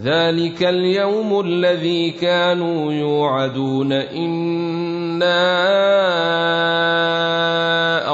[0.00, 5.34] ذلك اليوم الذي كانوا يوعدون انا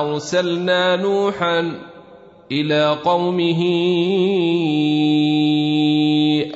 [0.00, 1.74] ارسلنا نوحا
[2.52, 3.62] إلى قومه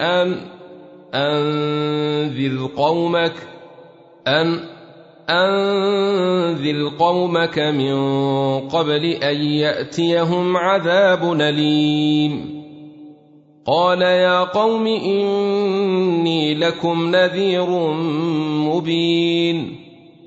[0.01, 0.37] ان
[1.15, 3.35] انذر قومك
[4.27, 4.61] ان
[5.31, 7.95] انذر قومك من
[8.69, 12.62] قبل ان ياتيهم عذاب اليم
[13.67, 17.71] قال يا قوم إني لكم نذير
[18.71, 19.77] مبين.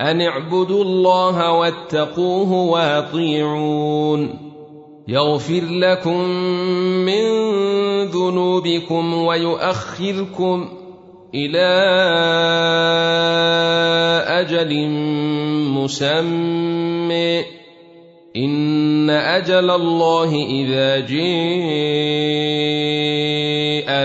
[0.02, 4.29] أن اعبدوا الله واتقوه واطيعون.
[5.07, 6.20] يغفر لكم
[7.05, 7.23] من
[8.03, 10.70] ذنوبكم ويؤخركم
[11.35, 11.67] إلى
[14.27, 14.90] أجل
[15.70, 17.40] مسمى.
[19.05, 21.15] ان أجل الله اذا جاء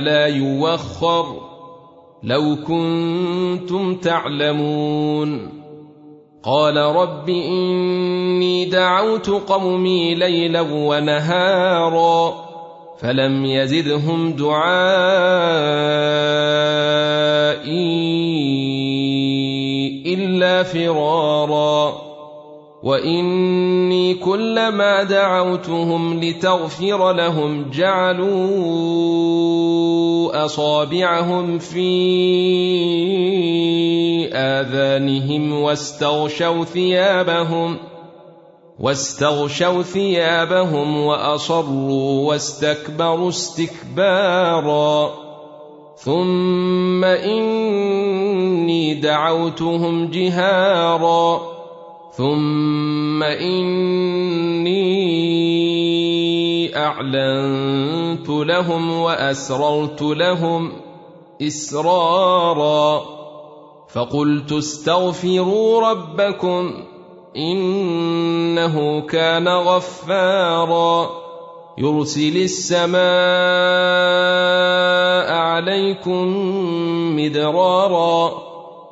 [0.01, 1.41] لا يوخر
[2.23, 5.61] لو كنتم تعلمون
[6.43, 12.35] قال رب اني دعوت قومي ليلا ونهارا
[13.01, 14.71] فلم يزدهم دعائي
[20.15, 22.10] الا فرارا
[22.83, 28.31] واني كلما دعوتهم لتغفر لهم جعلوا
[30.45, 31.91] اصابعهم في
[34.33, 37.79] اذانهم واستغشوا ثيابهم
[38.81, 45.11] واستغشوا ثيابهم واصروا واستكبروا استكبارا
[45.97, 51.60] ثم اني دعوتهم جهارا
[52.21, 54.77] ثم اني
[56.77, 60.73] اعلنت لهم واسررت لهم
[61.43, 63.03] اسرارا
[63.89, 66.85] فقلت استغفروا ربكم
[67.37, 71.11] انه كان غفارا
[71.79, 73.01] يرسل السماء
[75.33, 76.27] عليكم
[77.17, 78.50] مدرارا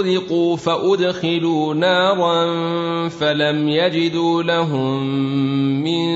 [0.00, 2.48] اغرقوا فأدخلوا نارا
[3.08, 5.02] فلم يجدوا لهم
[5.84, 6.08] من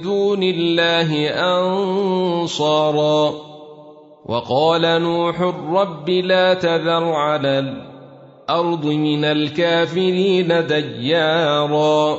[0.00, 3.34] دون الله أنصارا.
[4.26, 5.40] وقال نوح
[5.72, 12.18] رب لا تذر على الأرض من الكافرين ديارا.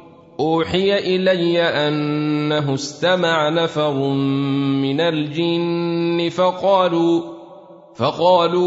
[0.41, 3.93] أوحي إلي أنه استمع نفر
[4.81, 7.21] من الجن فقالوا
[7.95, 8.61] فقالوا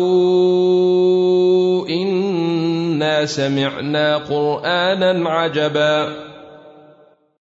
[1.89, 6.34] إنا سمعنا قرآنا عجبا.